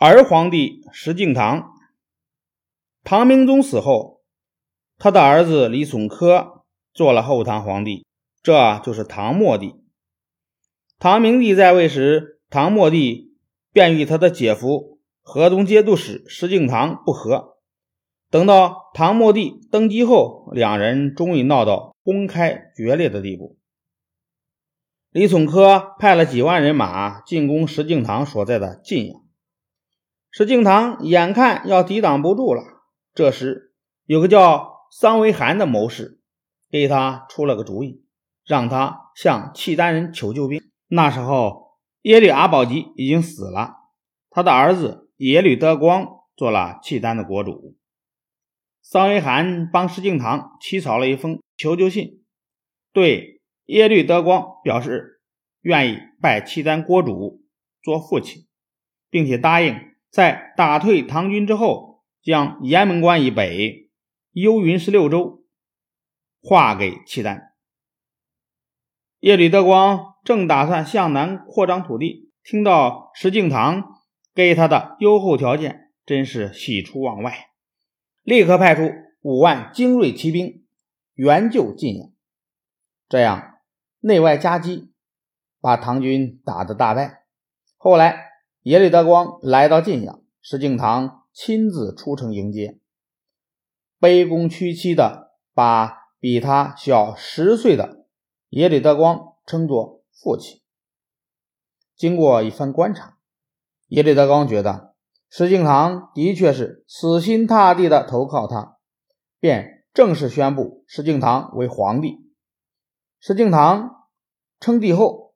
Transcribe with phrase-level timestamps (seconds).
[0.00, 1.64] 儿皇帝石敬瑭，
[3.02, 4.22] 唐明宗死后，
[4.96, 6.62] 他的儿子李从珂
[6.94, 8.06] 做了后唐皇帝，
[8.40, 9.74] 这就是唐末帝。
[11.00, 13.34] 唐明帝在位时，唐末帝
[13.72, 17.56] 便与他的姐夫河东节度使石敬瑭不和。
[18.30, 23.58] 等到唐末帝登基后，两人终于闹到公开决裂的地步。
[25.10, 29.24] 李从珂派了几万人马进攻石敬瑭所在的晋阳。
[30.38, 32.62] 石敬瑭眼看要抵挡不住了，
[33.12, 36.20] 这时有个叫桑维罕的谋士
[36.70, 38.04] 给他出了个主意，
[38.46, 40.62] 让他向契丹人求救兵。
[40.86, 43.78] 那时候耶律阿保机已经死了，
[44.30, 47.76] 他的儿子耶律德光做了契丹的国主。
[48.80, 52.22] 桑维罕帮石敬瑭起草了一封求救信，
[52.92, 55.20] 对耶律德光表示
[55.62, 57.42] 愿意拜契丹国主
[57.82, 58.46] 做父亲，
[59.10, 59.76] 并且答应。
[60.18, 63.88] 在打退唐军之后，将雁门关以北
[64.32, 65.44] 幽云十六州
[66.42, 67.52] 划给契丹。
[69.20, 73.84] 耶律德光正打算向南扩张土地，听到石敬瑭
[74.34, 77.50] 给他的优厚条件，真是喜出望外，
[78.24, 80.66] 立刻派出五万精锐骑兵
[81.14, 82.10] 援救晋阳。
[83.08, 83.60] 这样
[84.00, 84.92] 内外夹击，
[85.60, 87.22] 把唐军打得大败。
[87.76, 88.26] 后来。
[88.68, 92.78] 耶律德光来到晋阳，石敬瑭亲自出城迎接，
[93.98, 98.04] 卑躬屈膝的把比他小十岁的
[98.50, 100.60] 耶律德光称作父亲。
[101.96, 103.16] 经过一番观察，
[103.86, 104.94] 耶律德光觉得
[105.30, 108.76] 石敬瑭的确是死心塌地的投靠他，
[109.40, 112.18] 便正式宣布石敬瑭为皇帝。
[113.18, 113.88] 石敬瑭
[114.60, 115.32] 称帝后，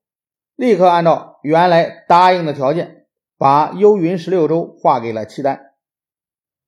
[0.54, 2.98] 立刻按照原来答应的条件。
[3.42, 5.74] 把幽云十六州划给了契丹。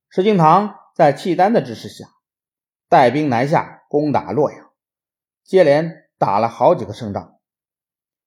[0.09, 2.09] 石敬瑭在契丹的支持下，
[2.89, 4.73] 带兵南下攻打洛阳，
[5.45, 7.39] 接连打了好几个胜仗。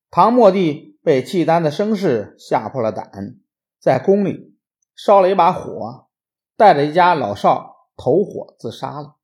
[0.09, 3.36] 唐末帝被契丹的声势吓破了胆，
[3.81, 4.57] 在宫里
[4.96, 6.07] 烧了一把火，
[6.56, 9.18] 带着一家老少投火自杀了。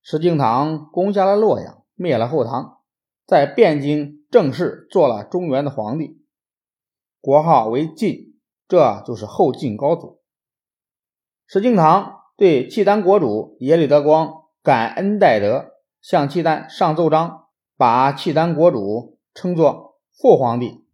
[0.00, 2.82] 石敬瑭攻下了洛阳，灭了后唐，
[3.26, 6.24] 在汴京正式做了中原的皇帝，
[7.20, 8.27] 国号为晋。
[8.68, 10.20] 这就是后晋高祖
[11.46, 20.84] 石敬瑭对契丹国主耶律德光感恩戴德，向契丹上奏章，把契丹国主称作父皇帝，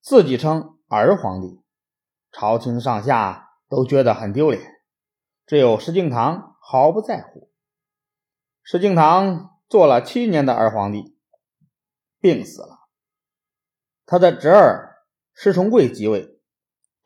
[0.00, 1.62] 自己称儿皇帝，
[2.32, 4.60] 朝廷上下都觉得很丢脸，
[5.46, 7.48] 只有石敬瑭毫不在乎。
[8.64, 11.16] 石敬瑭做了七年的儿皇帝，
[12.18, 12.80] 病死了，
[14.04, 16.37] 他的侄儿石重贵即位。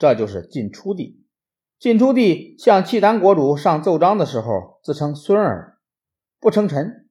[0.03, 1.25] 这就是晋初帝。
[1.79, 5.79] 晋初帝向契丹国主上奏章的时候，自称孙儿，
[6.41, 7.09] 不称臣。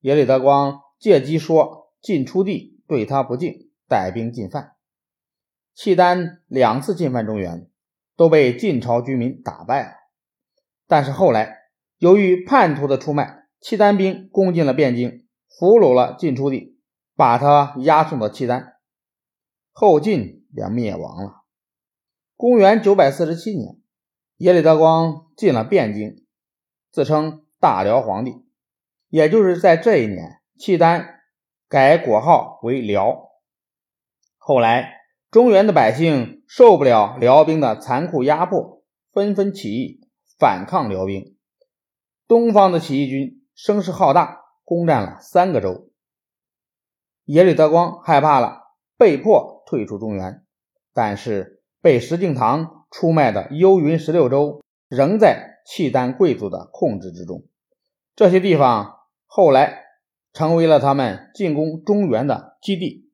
[0.00, 4.72] 耶律德光借机说晋初帝对他不敬，带兵进犯。
[5.72, 7.70] 契丹两次进犯中原，
[8.16, 9.92] 都被晋朝居民打败了。
[10.88, 11.56] 但是后来，
[11.98, 16.76] 由于叛徒的出卖，契丹兵攻进了汴京，俘虏了晋初帝，
[17.14, 18.74] 把他押送到契丹，
[19.70, 21.45] 后晋便灭亡了。
[22.38, 23.80] 公元九百四十七年，
[24.36, 26.22] 耶律德光进了汴京，
[26.90, 28.44] 自称大辽皇帝。
[29.08, 31.20] 也就是在这一年，契丹
[31.66, 33.30] 改国号为辽。
[34.36, 38.82] 后来，中原的百姓受不了辽兵的残酷压迫，
[39.12, 40.06] 纷纷起义
[40.38, 41.38] 反抗辽兵。
[42.28, 45.90] 东方的起义军声势浩大，攻占了三个州。
[47.24, 48.60] 耶律德光害怕了，
[48.98, 50.44] 被迫退出中原，
[50.92, 51.54] 但是。
[51.86, 57.44] 被石敬瑭出卖的幽云十六州仍在契丹贵族的控制之中，
[58.16, 59.84] 这些地方后来
[60.32, 63.05] 成为了他们进攻中原的基地。